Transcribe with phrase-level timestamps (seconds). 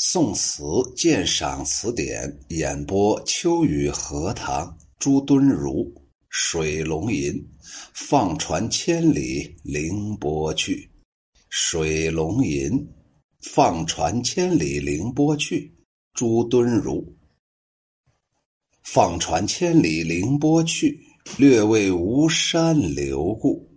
[0.00, 0.62] 宋词
[0.94, 5.92] 鉴赏词典演播：秋雨荷塘朱敦儒
[6.28, 7.34] 水龙吟
[7.92, 10.88] 放船千里凌波去。
[11.48, 12.70] 水龙吟
[13.40, 15.76] 放船千里凌波去。
[16.14, 17.04] 朱敦儒
[18.84, 20.96] 放船千里凌波去，
[21.38, 23.68] 略为吴山留故。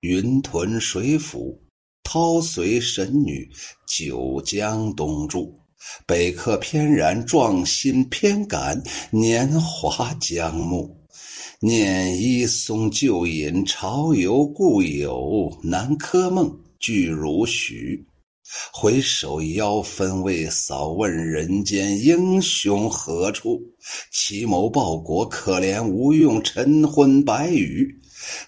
[0.00, 1.62] 云屯水府，
[2.02, 3.48] 涛随神女，
[3.86, 5.56] 九江东住。
[6.06, 10.96] 北客翩然壮心偏感，年华将暮。
[11.60, 18.06] 念一松旧饮潮游故友，南柯梦俱如许。
[18.72, 23.60] 回首邀分未扫，问人间英雄何处？
[24.10, 27.94] 奇谋报国，可怜无用，晨昏白雨。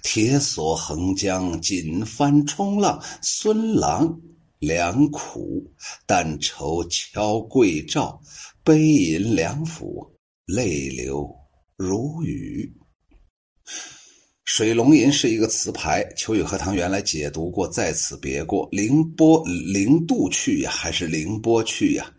[0.02, 4.18] 铁索横江，锦帆冲浪，孙郎。
[4.60, 5.64] 良苦，
[6.06, 8.20] 但愁敲桂棹，
[8.62, 10.06] 悲吟两府，
[10.44, 11.28] 泪流
[11.76, 12.70] 如雨。
[14.44, 18.68] 水龙吟是一个词牌，秋雨荷塘原来解读过，在此别过。
[18.70, 22.12] 凌波凌渡去呀，还是凌波去呀？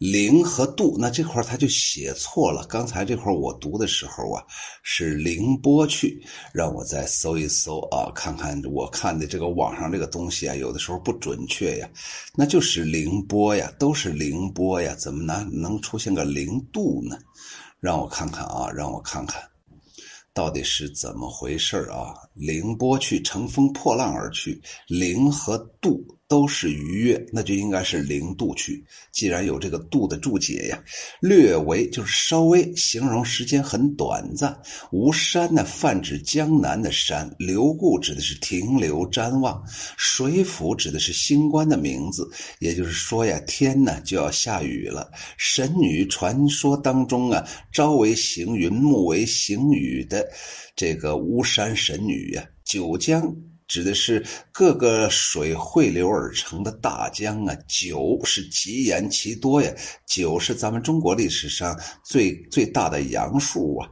[0.00, 2.64] 零和度，那这块他就写错了。
[2.70, 4.42] 刚才这块我读的时候啊，
[4.82, 6.18] 是凌波去，
[6.54, 11.90] 让我再搜一搜啊，看看我看的这个网上这个东西啊，有的时候不准确呀，
[12.34, 17.18] 那就是凌波呀，都是凌波呀，怎么能能出现个零度呢？
[17.78, 19.42] 让我看看啊，让我看看，
[20.32, 22.14] 到底是怎么回事啊？
[22.32, 26.02] 凌波去，乘风破浪而去，凌和度。
[26.30, 28.84] 都是愉悦，那就应该是零度去。
[29.10, 30.80] 既然有这个度的注解呀，
[31.20, 34.56] 略为就是稍微，形容时间很短暂。
[34.92, 37.28] 吴山呢，泛指江南的山。
[37.36, 39.60] 留故指的是停留瞻望。
[39.96, 42.30] 水府指的是新官的名字。
[42.60, 45.10] 也就是说呀，天呢就要下雨了。
[45.36, 50.24] 神女传说当中啊，朝为行云，暮为行雨的
[50.76, 53.34] 这个巫山神女呀，九江。
[53.70, 59.72] 指的是各个水汇流而成的大江啊，九是极言其多呀，
[60.08, 63.88] 九是咱们中国历史上最最大的阳数啊。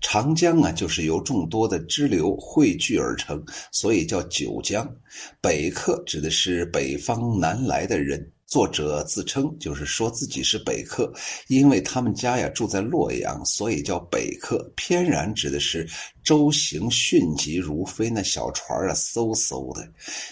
[0.00, 3.40] 长江啊，就是由众多的支流汇聚而成，
[3.70, 4.92] 所以叫九江。
[5.40, 8.28] 北客指的是北方南来的人。
[8.44, 11.10] 作者自称就是说自己是北客，
[11.48, 14.70] 因为他们家呀住在洛阳，所以叫北客。
[14.76, 15.88] 翩然指的是
[16.22, 19.88] 舟行迅疾如飞，那小船啊嗖嗖的。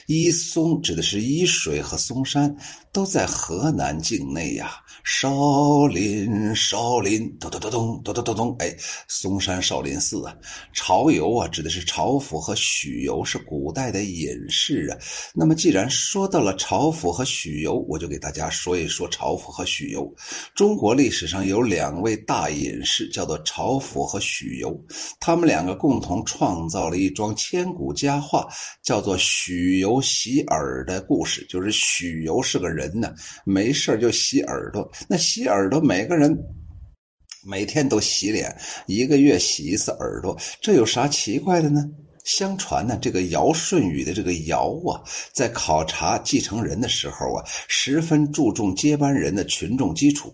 [0.07, 2.55] 伊松指的是伊水和嵩山
[2.93, 4.73] 都在河南境内呀。
[5.03, 8.77] 少林，少林，咚咚咚咚咚咚咚咚，哎，
[9.09, 10.37] 嵩山少林寺啊。
[10.75, 14.99] 潮游啊，指的是朝府和许由，是古代的隐士啊。
[15.35, 18.11] 那么既然说到了朝府和许由，我就。
[18.11, 20.13] 给大家说一说朝府和许由。
[20.53, 24.77] 中国历史上有两位大隐士，叫做朝府和许由。
[25.21, 28.47] 他们两个共同创造了一桩千古佳话，
[28.83, 31.47] 叫做“许由洗耳”的故事。
[31.49, 33.15] 就是许由是个人呢，
[33.45, 34.87] 没事就洗耳朵。
[35.09, 36.39] 那洗耳朵，每个人
[37.43, 38.55] 每天都洗脸，
[38.87, 41.89] 一个月洗一次耳朵，这有啥奇怪的呢？
[42.23, 45.01] 相传呢，这个尧舜禹的这个尧啊，
[45.33, 50.31] 在考察继承人的时候啊，十分注重接班人的群众基础。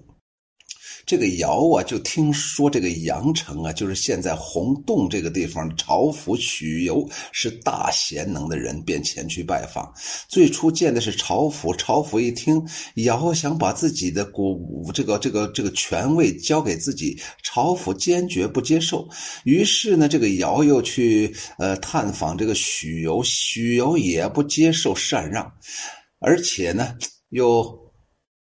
[1.06, 9.90] 这个尧啊，就听说这个阳城啊，就是现在洪洞这个地方，朝府许由是大贤能的人，便前去拜访。
[10.26, 12.60] 最初见的是朝府，朝府一听
[12.96, 14.58] 尧想把自己的国
[14.92, 19.08] 这个这个这个权位交给自己，朝府坚决不接受。
[19.44, 25.48] 于是呢，这个尧又去呃探访这个许由，许由也不接受禅让，
[26.18, 26.96] 而且呢
[27.28, 27.85] 又。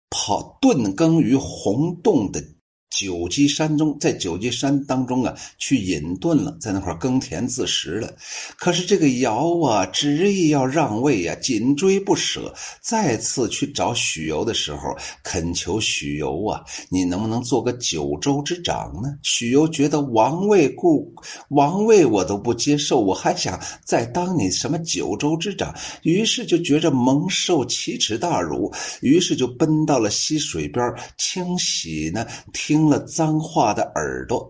[0.09, 2.56] 跑顿耕于洪洞的。
[2.97, 8.11] 九级山中，在九级山当中啊，去隐遁了，在那块耕田自食了。
[8.57, 12.51] 可是这个尧啊，执意要让位呀，紧追不舍。
[12.81, 19.15] 再次去找许由的时候，恳求许由啊，你能不能做个九州之长呢？
[19.21, 21.13] 许由觉得王位故
[21.49, 25.71] 王位我都不接受，我还想再当你什么九州之长？
[26.01, 32.86] 于是就觉着蒙受奇耻大辱，于是就奔到了溪水边清洗呢，听。
[32.87, 34.49] 听了脏话的耳朵。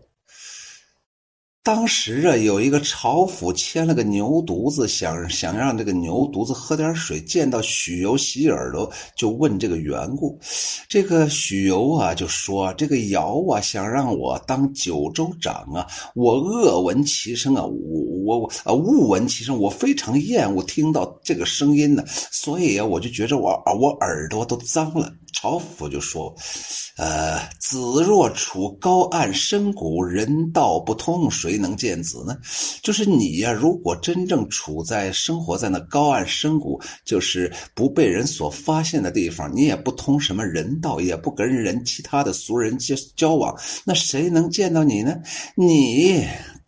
[1.63, 7.19] 当时啊，有一个朝府牵了个牛犊子，想想让这个牛犊子喝点水。
[7.19, 10.39] 见到许由洗耳朵，就问这个缘故。
[10.87, 17.69] 这个许由啊，就说：“这个尧啊，想让我当九州长啊，我恶闻其声啊，我
[18.23, 26.33] 我我啊恶闻其声，我非常厌恶听到这个声音呢，所以啊，我就觉着我我耳朵都脏了。”朝府就说
[26.97, 32.37] ：“呃，子若处高岸深谷，人道不通，谁能见子呢？
[32.81, 45.15] 就是你呀，如果真正处在生活在那高岸深谷，就是不被人所发现的地方，你也不通什么人道，也不跟人其他的俗人交交往，那谁能见到你呢？
[45.55, 46.25] 你。”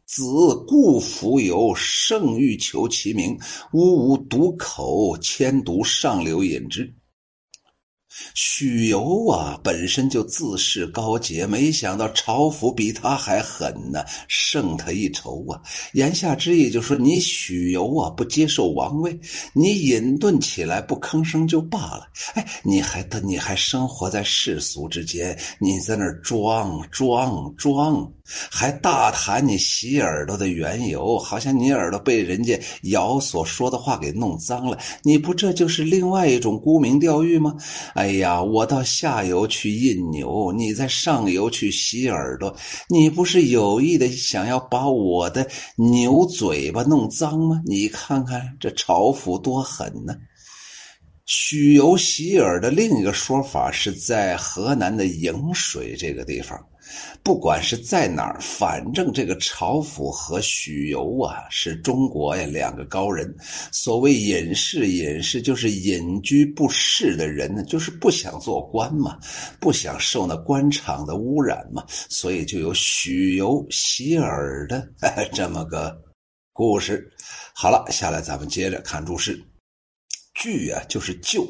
[0.09, 0.23] 子
[0.67, 3.37] 固浮游，圣欲求其名。
[3.73, 6.91] 吾无独口，千独上流饮之。
[8.33, 15.61] 许由啊，本身就自恃高洁，没想到朝府比他还狠呢，胜他一筹啊！
[15.93, 19.19] 言下之意就说，你许由啊，不接受王位，
[19.53, 22.07] 你隐遁起来不吭声就罢了。
[22.33, 28.11] 哎，你还得你还生活在世俗之间，你在那儿装装装，
[28.51, 34.77] 还大谈你洗耳朵的缘由，好像你耳朵被人家尧所说的话给弄脏了。
[35.01, 37.55] 你不这就是另外一种沽名钓誉吗？
[37.95, 38.19] 哎。
[38.19, 42.53] 呀，我到下游去印牛，你在上游去洗耳朵，
[42.89, 45.47] 你不是有意的想要把我的
[45.77, 47.61] 牛嘴巴弄脏吗？
[47.65, 50.13] 你看看这朝府多狠呢！
[51.25, 56.59] 许由洗耳的另一个说法是在河南的颍水这个地方。
[57.23, 63.33] 不管是在哪儿，反正这个朝府和许由啊，是中国呀两个高人。
[63.71, 69.19] 所谓隐士，隐士就是隐居不仕的人呢，就是不想做官嘛，
[69.59, 74.87] 不想受那官场的污染嘛，所以就有许由洗耳的
[75.33, 75.95] 这么个
[76.53, 77.11] 故事。
[77.53, 79.39] 好了，下来咱们接着看注释，
[80.33, 81.47] 据啊就是就。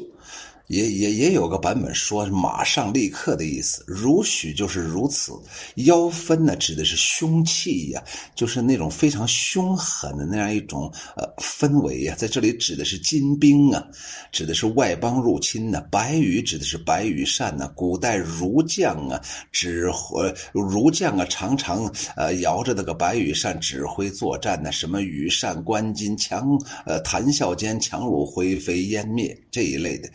[0.70, 5.32] 也也也有个版本说马上立刻的意思，如许就是如此。
[5.74, 8.00] 妖分呢，指的是凶器呀，
[8.36, 12.14] 就是那种非常凶狠的那样一种呃氛围呀。
[12.16, 13.84] 在这里指的是金兵啊，
[14.30, 15.84] 指的是外邦入侵呢。
[15.90, 17.68] 白羽指的是白羽扇呢。
[17.74, 19.20] 古代儒将啊，
[19.50, 24.70] 指挥儒将啊，常常呃摇着那个白羽扇指挥作战呢。
[24.70, 26.56] 什么羽扇纶巾，强
[26.86, 30.08] 呃谈笑间，强弩灰飞烟灭这一类的。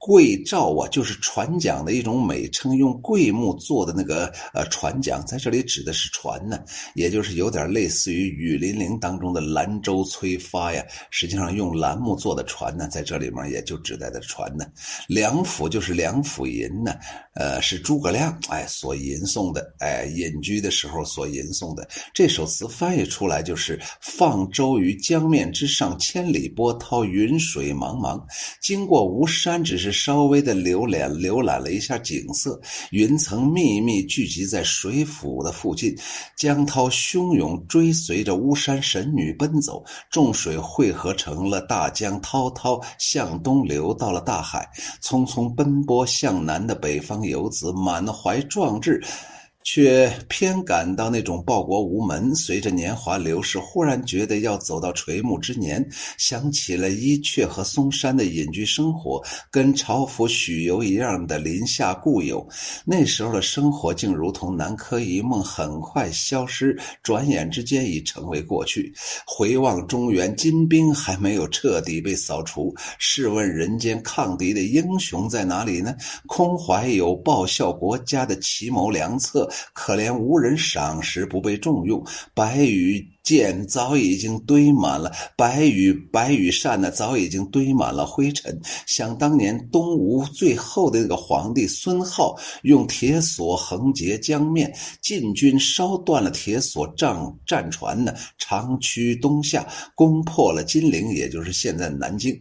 [0.00, 6.58] 桂棹啊，就是船桨的一种美称，用桂木做的那个呃船桨，在这里指的是船呢，
[6.94, 10.82] 也就是有点类似于雨霖铃当中的兰舟催发呀。
[11.10, 14.64] 实际上用兰木做的船呢，在这里面也就指代的船呢。
[15.06, 16.94] 梁甫就是梁甫吟呢，
[17.34, 28.18] 呃，是诸葛亮哎所吟诵的，哎隐居的时候所吟诵的这首词，翻译出来就是放舟于江面之上，千里波涛，云水茫茫，
[28.62, 29.89] 经过吴山，只是。
[29.90, 32.60] 稍微的浏览浏览了一下景色，
[32.90, 35.96] 云层密密聚集在水府的附近，
[36.36, 44.68] 江涛汹涌追随着巫山神女奔走，众水汇合成了大江，滔滔向东流到了大海，
[45.02, 49.02] 匆匆奔波向南的北方游子满怀壮志。
[49.62, 52.34] 却偏感到那种报国无门。
[52.34, 55.86] 随着年华流逝，忽然觉得要走到垂暮之年，
[56.16, 62.46] 想起了伊阙和嵩山的隐居生活，跟朝府许由一样的林下故友。
[62.84, 68.92] 那时候的生活竟如同南柯一梦，很快消失，转眼之间已成为过去。
[69.26, 72.74] 回望中原，金兵还没有彻底被扫除。
[72.98, 75.94] 试问人间抗敌的英雄在哪里呢？
[76.26, 79.49] 空怀有报效国家的奇谋良策。
[79.72, 82.04] 可怜无人赏识，不被重用。
[82.34, 88.58] 白羽箭早已经堆满了，白羽白羽扇呢，早已经堆满了灰尘。
[88.86, 97.16] 想当年东吴最后的那个皇帝孙浩，用铁索横截江面，晋军烧断了铁索，战
[97.46, 102.36] 战船呢，长驱东下，攻破了金陵，也就是现在南京。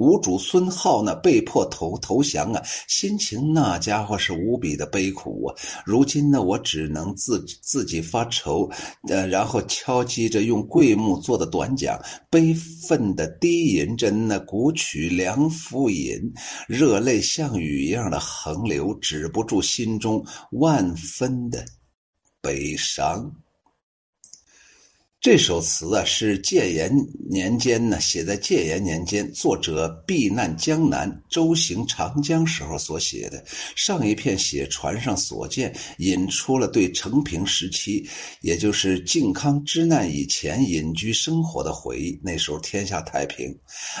[0.00, 5.54] 吴主孙浩呢，被迫投投降啊，心情那家伙是无比的悲苦啊。
[5.84, 8.66] 如今呢，我只能自自己发愁，
[9.10, 16.14] 呃，然后敲击着用桂木做的短桨，悲愤的低吟着那古曲《梁甫吟》，
[16.66, 21.62] 热泪像雨一样的横流，止不住心中万分的
[22.40, 23.30] 悲伤。
[25.20, 26.90] 这首词啊，是建炎
[27.28, 33.44] 年间呢，写在建炎年间，作者避难江南，舟行长江时候所写的。
[33.76, 38.08] 上一片写船上所见，引出了对成平时期，
[38.40, 42.18] 也就是靖康之难以前隐居生活的回忆。
[42.24, 43.54] 那时候天下太平，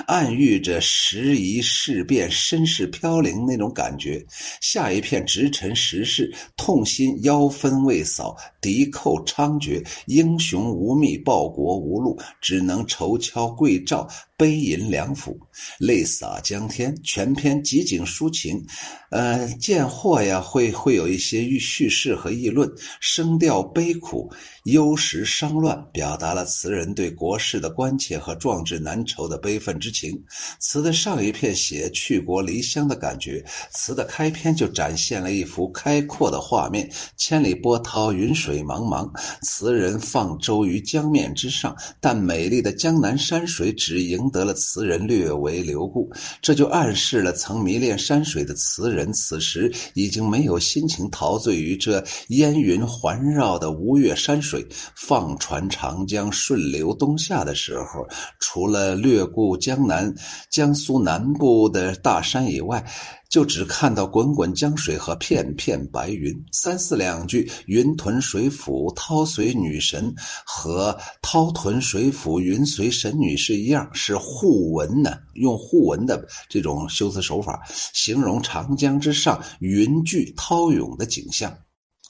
[0.06, 4.24] 暗喻着时移世变、身世飘零那种感觉。
[4.62, 11.09] 下一片直陈时事，痛心妖分未扫，敌寇猖獗，英雄无觅。
[11.18, 14.08] 报国无路，只能筹敲贵诏，
[14.40, 15.38] 悲吟两府，
[15.78, 16.96] 泪洒江天。
[17.02, 18.64] 全篇集景抒情，
[19.10, 22.66] 呃，见货呀会会有一些叙叙事和议论，
[23.00, 24.32] 声调悲苦，
[24.64, 30.18] 忧时伤乱，表达了词人对国事的关切和壮志难酬的悲愤之情。
[30.58, 39.06] 词的上一片写去国离乡的感觉，词的开篇就展现了一幅开阔的画面，千里波涛，云水茫茫。
[39.42, 46.10] 词人放舟于江面之上，但美丽的江南山水只赢得了词人略为留步，
[46.40, 54.66] 这就暗示了曾迷恋山水的词人，此时已经没有心情陶醉于这烟云环绕的吴越山水。
[54.94, 58.06] 放船长江顺流东下的时候，
[58.38, 60.14] 除了略顾江南、
[60.48, 62.84] 江苏南部的大山以外。
[63.30, 70.12] 就只看到滚滚江水和片片白云，三四两句“云屯水府涛随女神”
[70.44, 77.62] 和“涛屯水府云随神女”是一样，是互文呢，用互文的这种修辞手法，
[77.94, 81.56] 形容长江之上云聚涛涌的景象。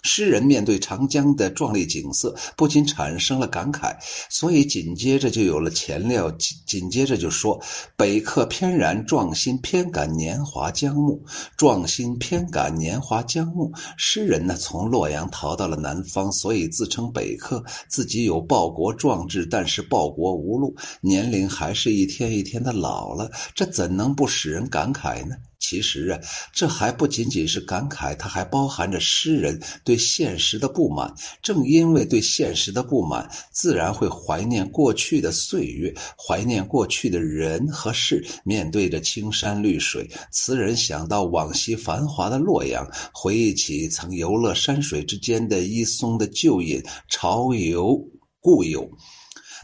[0.02, 3.94] 诗人面对长江的壮丽景色，不禁产生了感慨，
[4.28, 7.60] 所以紧接着就有了前料，紧紧接着就说
[7.96, 11.22] ：“北客翩然，壮心偏感年华将暮。
[11.56, 25.36] 壮心偏感年华将暮。”诗人呢，从洛阳逃到了南方，所以自称北客，自己有报国壮志，但是报国无路，年龄还是一天一天的老了，这怎能不使人感慨呢？
[25.60, 26.18] 其实啊，
[26.52, 31.14] 这还不仅仅是感慨，它还包含着诗人对现实的不满。
[31.42, 38.26] 正因为对现实的不满，自然会怀念过去的岁月，怀念过去的人和事。
[38.42, 48.02] 面对着青山绿水，词人想到往昔繁华的洛阳，回忆起曾游乐山水之间的一松的旧隐、潮游
[48.40, 48.90] 故友。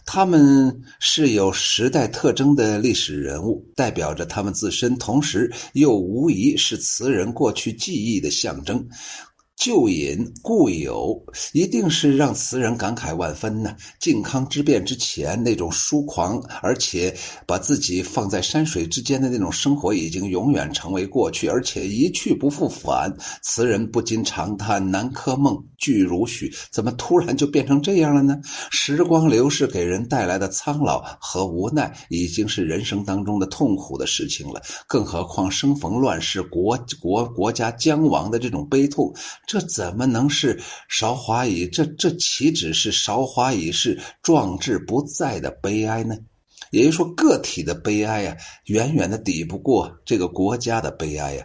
[0.06, 8.88] 他们是有时代特征的历史人物，代表着他们自身，同时又无疑是词人过去记忆的象征。
[9.56, 11.18] 旧隐故友，
[11.52, 13.74] 一定是让词人感慨万分呢。
[13.98, 17.12] 靖康之变之前那种疏狂，而且
[17.46, 23.16] 把自己放在山水之间的那种生活，已经永远成为过去，而且一去不复返。
[23.42, 28.38] 词人不禁长叹：南柯梦，俱如许，怎么突然就变成这样了呢？
[28.70, 34.60] 时光流逝给人带来的苍老和无奈，已经是人生当中的痛苦的事情了。
[34.86, 39.12] 更何况生逢乱世，国国国家将亡的这种悲痛。
[39.46, 41.68] 这怎么能是韶华已？
[41.68, 46.16] 这这岂止是韶华已逝、壮志不在的悲哀呢？
[46.72, 51.44] 也就是说，个体的悲哀呀，远远的抵不过这个国家的悲哀呀。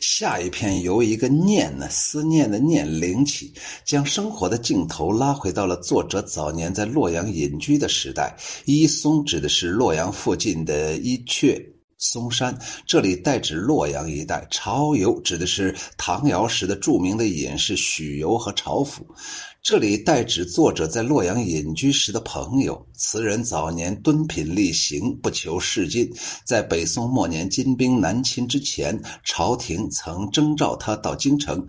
[0.00, 3.52] 下一篇由一个念呢，思念的念灵起，
[3.84, 8.34] 将生活的镜头拉回到了作者早年在洛阳隐居的时代。
[8.64, 11.62] 伊松指的是洛阳附近的一阙。
[11.98, 14.46] 嵩山，这里代指洛阳一带。
[14.50, 19.04] 潮游指的是唐尧时的著名的隐士许由和朝府，
[19.60, 22.86] 这里代指作者在洛阳隐居时的朋友。
[22.94, 26.10] 词人早年敦品力行，不求仕进。
[26.44, 31.64] 在北宋末年金兵南侵之前，朝廷曾征召他到京城。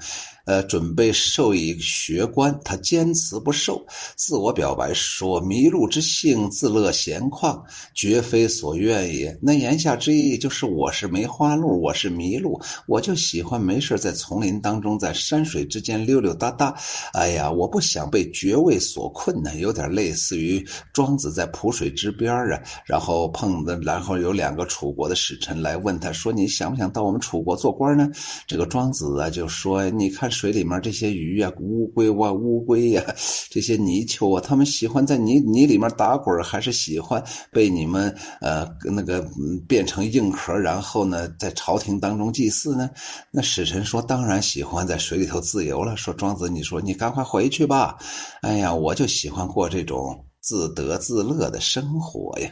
[0.45, 7.61] 呃，准备授以学官，他坚持不受，自我表白说：“迷路之性，自乐闲旷，
[7.93, 16.75] 绝非所愿也。”那言下之意就是我是梅花鹿，我是麋鹿，我就喜欢没事在丛林当中，在山水之间溜溜达达。
[17.13, 28.09] 哎呀，我不想被爵位所困呢，有点类似于庄子在蒲水之边啊，然后碰的，然后有两个楚国的使臣来问他说：“你想不想到我们楚国做官呢？”
[28.47, 33.03] 这个庄子啊就说：“你看。”水里面这些鱼啊，乌龟哇，乌龟呀，
[33.49, 37.21] 这些泥鳅啊，他们喜欢在泥泥里面打滚，还是喜欢
[37.51, 39.27] 被你们呃那个
[39.67, 42.89] 变成硬壳，然后呢，在朝廷当中祭祀呢？
[43.31, 45.97] 那使臣说，当然喜欢在水里头自由了。
[45.97, 47.97] 说庄子，你说你赶快回去吧。
[48.41, 52.51] 哎呀，我就喜欢过这种自得自乐的生活呀。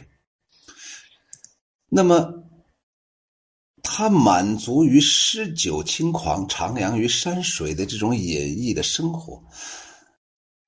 [1.90, 2.32] 那么。
[3.90, 9.42] 他满足于诗酒轻狂、徜徉于山水的这种隐逸的生活。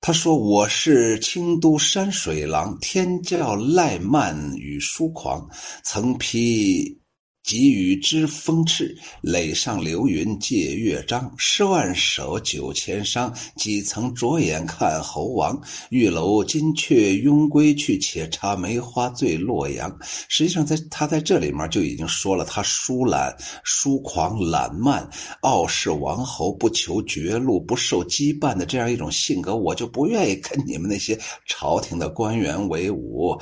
[0.01, 5.47] 他说：“我是清都山水郎，天教赖慢与疏狂，
[5.83, 7.00] 曾披
[7.43, 11.33] 给予之风赤，垒上流云借乐章。
[11.37, 15.59] 十万首九千觞，几曾着眼看猴王？
[15.89, 19.93] 玉楼金阙拥归去，且插梅花醉洛阳。
[20.29, 25.09] 实际上，在他在这里面就已经说了，他疏懒、疏狂、懒慢、
[25.41, 33.35] 傲视王侯，不求绝路，不受羁绊的这样一种性格，我就不愿意跟你们那些朝廷的官员为伍。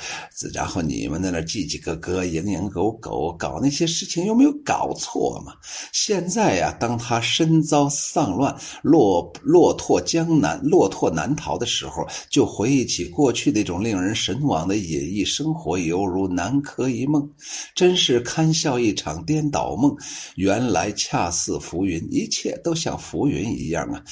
[0.54, 3.89] 然后你们在那叽叽咯咯、蝇营狗苟，搞那些。
[3.90, 5.52] 事情有没有搞错嘛？
[5.92, 17.28] 现在呀，当他身遭丧乱，落落拓江南，落拓难逃的时候，就回忆起过去那种令人神往的隐逸生活，犹如南柯一梦，
[17.74, 19.94] 真是堪笑一场颠倒梦。
[20.36, 24.02] 原来恰似浮云，一切都像浮云一样啊！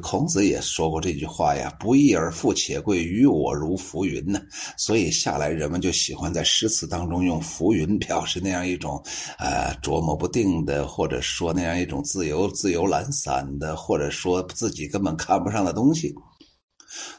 [0.00, 4.40] 孔子也说过这句话呀：“不义而富且贵，于我如浮云呢。”
[4.78, 9.02] 所以下来人们就喜欢在诗词当中用浮云表示那样一种。
[9.38, 16.14] 呃，琢磨不定的，或者说那样一种自由、自由懒散的，或者说自己根本看不上的东西。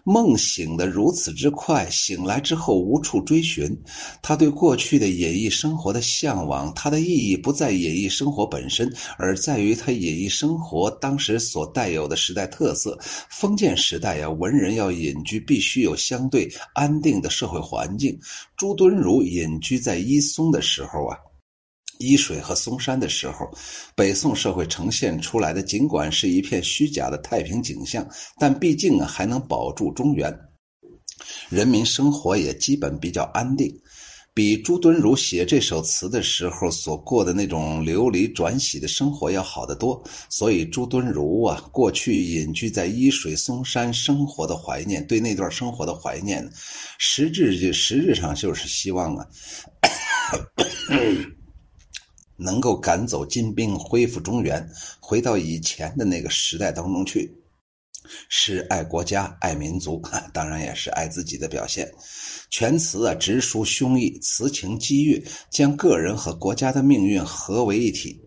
[0.04, 3.70] 梦醒的如此之快，醒来之后无处追寻。
[4.20, 12.98] 他对过去的演艺生活的向往，它的意义不在演艺生活本身，而在于他野役生活当时所带有的时代特色。
[13.30, 18.20] 封建时代呀，文人要隐居，必须有相对安定的社会环境。
[18.58, 21.16] 朱敦儒隐居在伊松的时候啊。
[22.00, 23.46] 伊水和嵩山的时候，
[23.94, 30.34] 北宋社会呈现出来的尽管是一片虚假的太平景象，但毕竟还能保住中原，
[31.50, 33.70] 人民生活也基本比较安定，
[34.34, 40.02] 比朱敦儒写这首词的时候所过的那种流离转徙的生活要好得多。
[40.30, 46.50] 所以朱敦儒啊，过去隐居在伊水嵩山生活的怀念，对那段生活的怀念，
[46.98, 49.28] 实质就实质上就是希望啊。
[52.40, 54.68] 能够赶走金兵，恢复中原，
[55.00, 57.30] 回到以前的那个时代当中去，
[58.30, 60.02] 是爱国家、爱民族，
[60.34, 61.92] 当然也是爱自己的表现。
[62.50, 68.20] 全词啊，直抒胸臆，词情激越，将个人和国家的命运合为一体。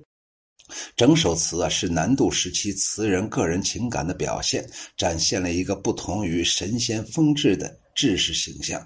[0.96, 4.64] 整首词啊，是南渡时期词人个人情感的表现，
[4.96, 8.80] 展现了一个不同于神仙风致的志士形象。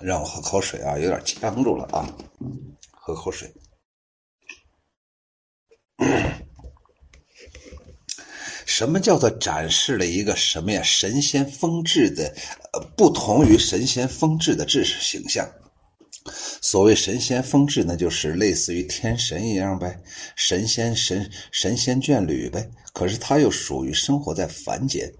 [0.00, 2.08] 让我喝口水啊，有点呛住了啊，
[2.90, 3.52] 喝口水。
[8.66, 10.82] 什么叫做展示了一个什么呀？
[10.82, 12.34] 神仙风致的，
[12.96, 15.46] 不同于神仙风致的志士形象。
[16.62, 20.00] 所谓神仙风致，那就是类似于天神一样呗，
[20.36, 22.70] 神仙神神仙眷侣呗。
[22.92, 25.12] 可是他又属于生活在凡间。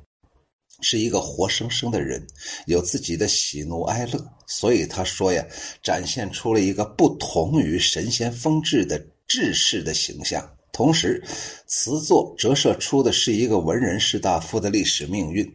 [0.81, 2.27] 是一个活生生的人，
[2.67, 5.45] 有自己的喜怒哀乐，所以他说呀，
[5.83, 10.49] 展现出了一个不同于神仙风致的志士的形象。
[10.73, 11.23] 同时，
[11.67, 15.47] 词作折射出的是一个文人士大夫的历史命运。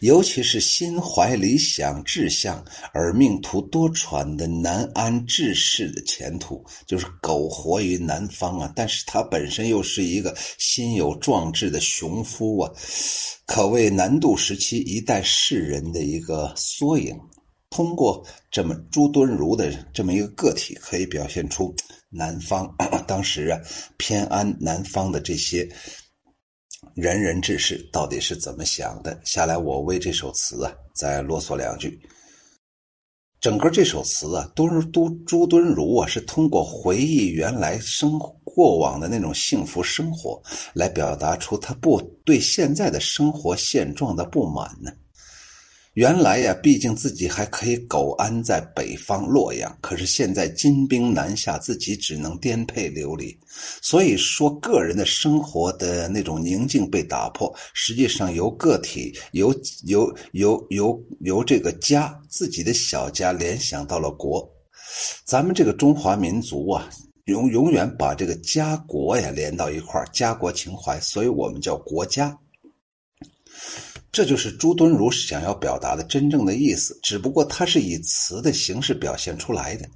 [0.00, 8.72] 尤其是心怀理想志向而命途多舛的南安志士的前途，就是苟活于南方啊！
[8.74, 12.72] 但是他本身又是一个心有壮志的雄夫啊，
[13.52, 17.18] 可谓南渡时期一代士人的一个缩影。
[17.68, 21.74] 通过这么朱敦儒的这么一个个体，可以表现出
[22.10, 22.72] 南方
[23.08, 23.58] 当时啊
[23.96, 25.68] 偏安南方的这些。
[26.94, 29.20] 仁人志士到底是怎么想的？
[29.24, 32.00] 下来，我为这首词啊再啰嗦两句。
[33.40, 40.40] 整个这首词啊，都是都朱敦儒啊，是通过回忆原来生过往的那种幸福生活，
[40.74, 44.92] 来表达出他不对现在的生活现状的不满呢。
[45.94, 53.36] 原来呀，毕竟自己还可以苟安在北方洛阳，可是现在金兵南下，自己只能颠沛流离。
[53.82, 59.52] 所以说，个人的生活的那种宁静被打破，实际上由个体、由
[59.84, 64.48] 由由由由这个家自己的小家联想到了国。
[65.24, 66.88] 咱们这个中华民族啊，
[67.24, 72.38] 永永远把这个家国呀连到一块家国情怀，所以我们叫国家。
[74.12, 79.88] 这就是朱敦儒想要表达的真正的意思，只不过他是以词的形式表现出来的，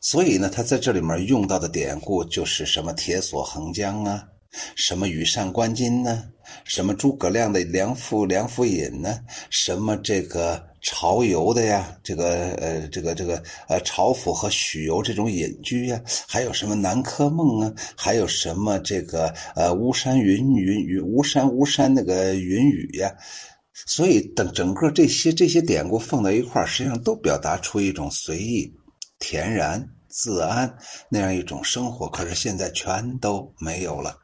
[0.00, 4.24] 所以呢，他在这里面用到的典故就是什么铁锁横江啊，
[4.76, 6.24] 什么羽扇纶巾呢，
[6.64, 10.69] 什么诸葛亮的梁父梁父隐呢，什么这个。
[10.82, 23.14] 朝游的呀，这个呃，这个这个呃，朝府和许由这种隐居呀，还有什么南柯梦啊，还有什么这个呃巫山云云云巫山巫山那个云雨呀，
[23.86, 28.72] 所以等整个这些这些典故放在一块，实际上都表达出一种随意、
[29.18, 30.74] 恬然自安
[31.10, 32.08] 那样一种生活。
[32.08, 34.16] 可是现在全都没有了。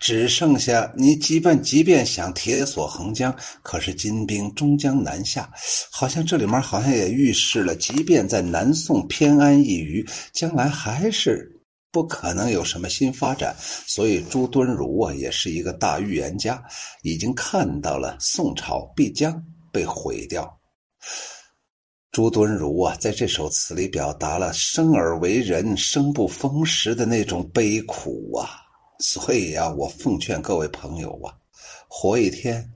[0.00, 5.50] 只剩下你，即便即便想铁索横江，可是金兵终将南下。
[5.90, 11.50] 好像这里面好像也预示了，即便在南宋偏安一隅，将来还是
[11.90, 13.54] 不可能有什么新发展。
[13.58, 16.62] 所以朱敦儒啊，也是一个大预言家，
[17.02, 20.50] 已经看到了宋朝必将被毁掉。
[22.12, 28.62] 朱敦儒啊，在这首词里表达了生而为人，生不逢时的那种悲苦啊。
[28.98, 31.34] 所以呀，我奉劝各位朋友啊，
[31.88, 32.72] 活一天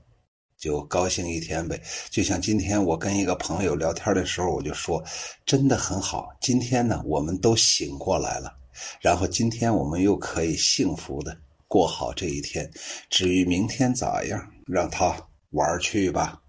[0.57, 1.81] 就高兴一天呗。
[2.09, 5.03] 就像今天我跟一个朋友聊天的时候，我就说，
[5.45, 6.29] 真的很好。
[6.39, 8.55] 今天呢，我们都醒过来了，
[8.99, 12.69] 然后今天我们又可以幸福的过好这一天。
[13.09, 15.15] 至于明天咋样，让他
[15.51, 16.40] 玩去吧。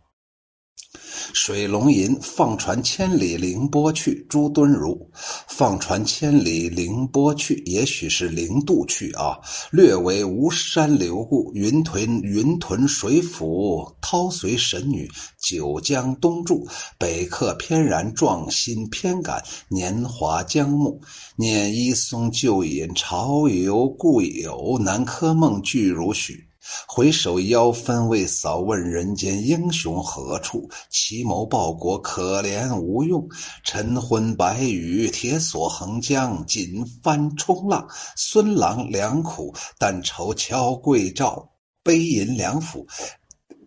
[1.33, 4.25] 水龙吟，放船千里凌波去。
[4.29, 5.11] 朱敦儒，
[5.49, 9.39] 放船千里凌波去，也许是零度去啊。
[9.71, 16.67] 略为吴山流故，云屯云屯水府，涛随神女，九江东住。
[16.99, 21.01] 北客翩然壮心偏感，年华将暮。
[21.37, 26.52] 念一松旧饮，潮游故友，南柯梦俱如许。
[26.87, 30.69] 回首腰分未扫，问人间英雄何处？
[30.91, 33.29] 奇谋报国，可怜无用。
[33.65, 37.87] 晨昏白雨，铁索横江，锦帆冲浪。
[38.17, 41.49] 孙郎良苦，但愁敲桂棹，
[41.83, 42.87] 悲吟两府，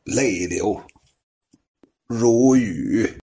[0.03, 0.81] 泪流
[2.07, 3.11] 如雨。